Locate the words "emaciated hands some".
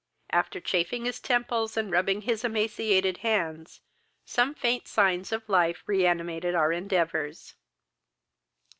2.43-4.55